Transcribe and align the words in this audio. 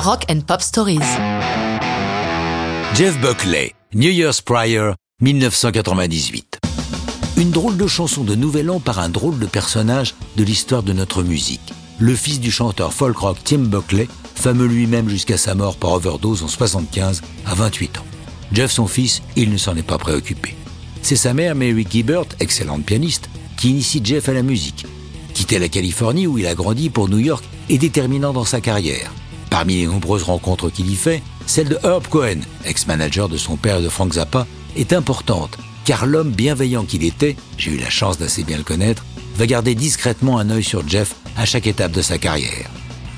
Rock 0.00 0.26
and 0.30 0.42
Pop 0.46 0.62
Stories. 0.62 1.00
Jeff 2.94 3.20
Buckley, 3.20 3.74
New 3.94 4.10
Year's 4.10 4.40
Prior, 4.40 4.94
1998. 5.20 6.60
Une 7.36 7.50
drôle 7.50 7.76
de 7.76 7.86
chanson 7.88 8.22
de 8.22 8.36
Nouvel 8.36 8.70
An 8.70 8.78
par 8.78 9.00
un 9.00 9.08
drôle 9.08 9.40
de 9.40 9.46
personnage 9.46 10.14
de 10.36 10.44
l'histoire 10.44 10.84
de 10.84 10.92
notre 10.92 11.24
musique. 11.24 11.72
Le 11.98 12.14
fils 12.14 12.38
du 12.38 12.52
chanteur 12.52 12.92
folk 12.92 13.16
rock 13.18 13.38
Tim 13.42 13.58
Buckley, 13.58 14.06
fameux 14.36 14.66
lui-même 14.66 15.08
jusqu'à 15.08 15.36
sa 15.36 15.56
mort 15.56 15.76
par 15.76 15.92
overdose 15.92 16.44
en 16.44 16.48
75 16.48 17.22
à 17.44 17.54
28 17.54 17.98
ans. 17.98 18.06
Jeff, 18.52 18.70
son 18.70 18.86
fils, 18.86 19.20
il 19.34 19.50
ne 19.50 19.56
s'en 19.58 19.74
est 19.76 19.82
pas 19.82 19.98
préoccupé. 19.98 20.54
C'est 21.02 21.16
sa 21.16 21.34
mère, 21.34 21.56
Mary 21.56 21.86
Gibbert, 21.90 22.24
excellente 22.38 22.84
pianiste, 22.84 23.28
qui 23.56 23.70
initie 23.70 24.00
Jeff 24.04 24.28
à 24.28 24.32
la 24.32 24.42
musique. 24.42 24.86
Quitter 25.34 25.58
la 25.58 25.68
Californie 25.68 26.28
où 26.28 26.38
il 26.38 26.46
a 26.46 26.54
grandi 26.54 26.88
pour 26.88 27.08
New 27.08 27.18
York 27.18 27.44
est 27.68 27.78
déterminant 27.78 28.32
dans 28.32 28.44
sa 28.44 28.60
carrière. 28.60 29.12
Parmi 29.50 29.76
les 29.76 29.86
nombreuses 29.86 30.22
rencontres 30.22 30.70
qu'il 30.70 30.90
y 30.90 30.96
fait, 30.96 31.22
celle 31.46 31.68
de 31.68 31.78
Herb 31.82 32.06
Cohen, 32.08 32.40
ex-manager 32.64 33.28
de 33.28 33.36
son 33.36 33.56
père 33.56 33.78
et 33.78 33.82
de 33.82 33.88
Frank 33.88 34.12
Zappa, 34.12 34.46
est 34.76 34.92
importante, 34.92 35.58
car 35.84 36.06
l'homme 36.06 36.30
bienveillant 36.30 36.84
qu'il 36.84 37.04
était, 37.04 37.36
j'ai 37.56 37.72
eu 37.72 37.78
la 37.78 37.90
chance 37.90 38.18
d'assez 38.18 38.44
bien 38.44 38.58
le 38.58 38.62
connaître, 38.62 39.04
va 39.36 39.46
garder 39.46 39.74
discrètement 39.74 40.38
un 40.38 40.50
œil 40.50 40.64
sur 40.64 40.86
Jeff 40.86 41.14
à 41.36 41.46
chaque 41.46 41.66
étape 41.66 41.92
de 41.92 42.02
sa 42.02 42.18
carrière. 42.18 42.68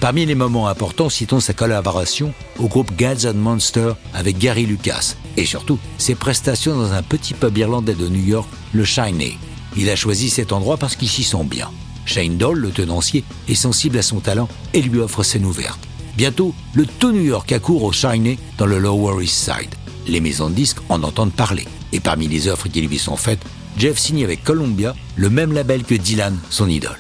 Parmi 0.01 0.25
les 0.25 0.35
moments 0.35 0.69
importants, 0.69 1.11
citons 1.11 1.41
sa 1.41 1.53
collaboration 1.53 2.33
au 2.59 2.69
groupe 2.69 2.93
Gods 2.97 3.27
and 3.27 3.35
Monsters 3.35 3.97
avec 4.15 4.39
Gary 4.39 4.65
Lucas, 4.65 5.17
et 5.37 5.45
surtout 5.45 5.79
ses 5.99 6.15
prestations 6.15 6.77
dans 6.77 6.93
un 6.93 7.03
petit 7.03 7.35
pub 7.35 7.59
irlandais 7.59 7.95
de 7.95 8.09
New 8.09 8.25
York, 8.25 8.49
le 8.73 8.85
Shiny. 8.85 9.37
Il 9.77 9.91
a 9.91 9.97
choisi 9.97 10.31
cet 10.31 10.53
endroit 10.53 10.79
parce 10.79 10.97
qu'il 10.97 11.09
s'y 11.09 11.23
sent 11.23 11.45
bien. 11.45 11.71
Shane 12.07 12.39
Doll, 12.39 12.59
le 12.59 12.71
tenancier, 12.71 13.25
est 13.49 13.55
sensible 13.55 13.99
à 13.99 14.03
son 14.03 14.21
talent 14.21 14.49
et 14.73 14.81
lui 14.83 15.01
offre 15.01 15.23
scène 15.23 15.45
ouverte. 15.45 15.90
Bientôt, 16.17 16.55
le 16.75 16.87
tout 16.87 17.13
New 17.13 17.23
York 17.23 17.51
accourt 17.53 17.85
au 17.85 17.93
Shiny 17.93 18.39
dans 18.59 18.67
le 18.67 18.79
Lower 18.79 19.23
East 19.23 19.45
Side. 19.45 19.75
Les 20.07 20.21
maisons 20.21 20.51
de 20.51 20.55
disques 20.55 20.81
en 20.89 21.03
entendent 21.03 21.33
parler. 21.33 21.67
Et 21.93 22.01
parmi 22.01 22.29
les 22.29 22.49
offres 22.49 22.69
qui 22.69 22.83
lui 22.83 22.99
sont 22.99 23.17
faites, 23.17 23.41
Jeff 23.77 23.99
signe 23.99 24.25
avec 24.25 24.45
Columbia, 24.45 24.95
le 25.17 25.31
même 25.31 25.53
label 25.53 25.85
que 25.85 25.95
Dylan, 25.95 26.37
son 26.51 26.69
idole. 26.69 26.99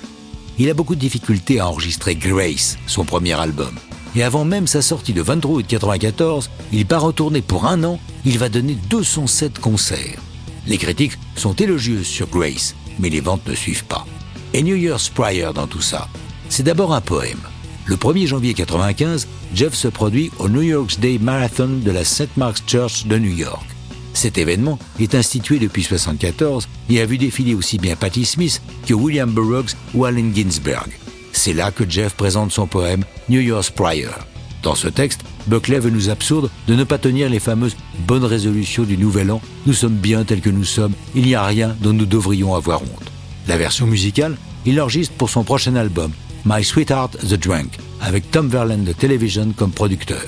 Il 0.58 0.68
a 0.70 0.74
beaucoup 0.74 0.94
de 0.94 1.00
difficultés 1.00 1.60
à 1.60 1.68
enregistrer 1.68 2.14
Grace, 2.14 2.76
son 2.86 3.04
premier 3.04 3.32
album. 3.32 3.74
Et 4.16 4.22
avant 4.22 4.44
même 4.44 4.66
sa 4.66 4.82
sortie 4.82 5.12
le 5.12 5.22
23 5.22 5.56
août 5.56 5.66
1994, 5.70 6.50
il 6.72 6.86
part 6.86 7.04
en 7.04 7.12
tournée 7.12 7.42
pour 7.42 7.66
un 7.66 7.84
an, 7.84 7.98
il 8.24 8.38
va 8.38 8.48
donner 8.48 8.76
207 8.88 9.58
concerts. 9.58 10.18
Les 10.66 10.78
critiques 10.78 11.18
sont 11.36 11.54
élogieuses 11.54 12.06
sur 12.06 12.28
Grace, 12.28 12.74
mais 12.98 13.08
les 13.08 13.20
ventes 13.20 13.46
ne 13.46 13.54
suivent 13.54 13.84
pas. 13.84 14.06
Et 14.52 14.62
New 14.62 14.76
Year's 14.76 15.08
Prior 15.08 15.54
dans 15.54 15.66
tout 15.66 15.80
ça, 15.80 16.08
c'est 16.48 16.64
d'abord 16.64 16.92
un 16.92 17.00
poème. 17.00 17.40
Le 17.86 17.96
1er 17.96 18.26
janvier 18.26 18.50
1995, 18.50 19.26
Jeff 19.54 19.74
se 19.74 19.88
produit 19.88 20.30
au 20.38 20.48
New 20.48 20.62
York's 20.62 20.98
Day 20.98 21.18
Marathon 21.20 21.80
de 21.82 21.90
la 21.90 22.04
St. 22.04 22.36
Mark's 22.36 22.62
Church 22.66 23.06
de 23.06 23.18
New 23.18 23.34
York. 23.36 23.64
Cet 24.12 24.38
événement 24.38 24.78
est 24.98 25.14
institué 25.14 25.58
depuis 25.58 25.82
1974 25.82 26.68
et 26.88 27.00
a 27.00 27.06
vu 27.06 27.18
défiler 27.18 27.54
aussi 27.54 27.78
bien 27.78 27.96
Patti 27.96 28.24
Smith 28.24 28.60
que 28.86 28.94
William 28.94 29.30
Burroughs 29.30 29.74
ou 29.94 30.04
Allen 30.04 30.34
Ginsberg. 30.34 30.90
C'est 31.32 31.52
là 31.52 31.70
que 31.70 31.88
Jeff 31.88 32.14
présente 32.14 32.52
son 32.52 32.66
poème 32.66 33.04
New 33.28 33.40
Year's 33.40 33.70
Prior. 33.70 34.26
Dans 34.62 34.74
ce 34.74 34.88
texte, 34.88 35.22
Buckley 35.46 35.78
veut 35.78 35.90
nous 35.90 36.10
absurde 36.10 36.50
de 36.68 36.74
ne 36.74 36.84
pas 36.84 36.98
tenir 36.98 37.30
les 37.30 37.40
fameuses 37.40 37.76
bonnes 38.06 38.24
résolutions 38.24 38.82
du 38.82 38.98
Nouvel 38.98 39.30
An. 39.30 39.40
Nous 39.66 39.72
sommes 39.72 39.96
bien 39.96 40.24
tels 40.24 40.42
que 40.42 40.50
nous 40.50 40.64
sommes, 40.64 40.92
il 41.14 41.24
n'y 41.24 41.34
a 41.34 41.44
rien 41.46 41.76
dont 41.80 41.94
nous 41.94 42.04
devrions 42.04 42.54
avoir 42.54 42.82
honte. 42.82 43.10
La 43.48 43.56
version 43.56 43.86
musicale, 43.86 44.36
il 44.66 44.76
l'enregistre 44.76 45.14
pour 45.14 45.30
son 45.30 45.44
prochain 45.44 45.74
album, 45.76 46.12
My 46.44 46.64
Sweetheart 46.64 47.16
the 47.18 47.34
Drunk, 47.34 47.78
avec 48.00 48.30
Tom 48.30 48.48
Verlaine 48.48 48.84
de 48.84 48.92
Television 48.92 49.52
comme 49.56 49.72
producteur. 49.72 50.22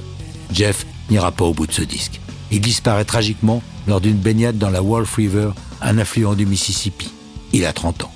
Jeff 0.53 0.87
n'ira 1.11 1.33
pas 1.33 1.45
au 1.45 1.55
bout 1.55 1.67
de 1.67 1.73
ce 1.73 1.83
disque. 1.83 2.21
Il 2.51 2.61
disparaît 2.61 3.05
tragiquement 3.05 3.63
lors 3.87 4.01
d'une 4.01 4.17
baignade 4.17 4.59
dans 4.59 4.71
la 4.71 4.83
Wolf 4.83 5.15
River, 5.15 5.51
un 5.81 5.99
affluent 5.99 6.35
du 6.35 6.47
Mississippi. 6.47 7.11
Il 7.53 7.65
a 7.65 7.73
30 7.73 8.05
ans. 8.05 8.13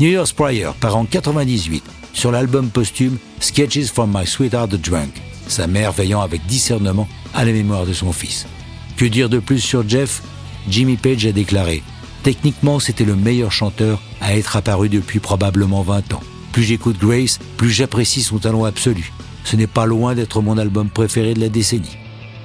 New 0.00 0.08
Year's 0.08 0.32
Prior 0.32 0.74
part 0.74 0.96
en 0.96 1.04
98 1.04 1.82
sur 2.12 2.32
l'album 2.32 2.70
posthume 2.70 3.18
Sketches 3.40 3.92
from 3.92 4.12
My 4.14 4.26
Sweetheart 4.26 4.70
the 4.70 4.80
Drunk, 4.80 5.20
sa 5.48 5.66
mère 5.66 5.92
veillant 5.92 6.20
avec 6.20 6.44
discernement 6.46 7.08
à 7.34 7.44
la 7.44 7.52
mémoire 7.52 7.86
de 7.86 7.92
son 7.92 8.12
fils. 8.12 8.46
Que 8.96 9.04
dire 9.04 9.28
de 9.28 9.38
plus 9.38 9.60
sur 9.60 9.86
Jeff? 9.88 10.22
Jimmy 10.68 10.96
Page 10.96 11.26
a 11.26 11.32
déclaré 11.32 11.82
Techniquement, 12.22 12.80
c'était 12.80 13.04
le 13.04 13.14
meilleur 13.14 13.52
chanteur 13.52 14.00
à 14.20 14.36
être 14.36 14.56
apparu 14.56 14.88
depuis 14.88 15.18
probablement 15.18 15.82
20 15.82 16.14
ans. 16.14 16.22
Plus 16.52 16.62
j'écoute 16.62 16.98
Grace, 16.98 17.38
plus 17.56 17.70
j'apprécie 17.70 18.22
son 18.22 18.38
talent 18.38 18.64
absolu. 18.64 19.12
Ce 19.44 19.56
n'est 19.56 19.66
pas 19.66 19.86
loin 19.86 20.14
d'être 20.14 20.40
mon 20.40 20.58
album 20.58 20.88
préféré 20.88 21.34
de 21.34 21.40
la 21.40 21.48
décennie. 21.48 21.96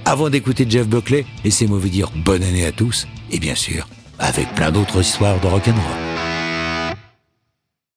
Avant 0.05 0.29
d'écouter 0.29 0.65
Jeff 0.69 0.87
Buckley, 0.87 1.25
laissez-moi 1.43 1.79
vous 1.79 1.89
dire 1.89 2.11
bonne 2.25 2.43
année 2.43 2.65
à 2.65 2.71
tous, 2.71 3.07
et 3.31 3.39
bien 3.39 3.55
sûr, 3.55 3.87
avec 4.19 4.53
plein 4.55 4.71
d'autres 4.71 5.01
histoires 5.01 5.39
de 5.39 5.47
rock'n'roll. 5.47 6.10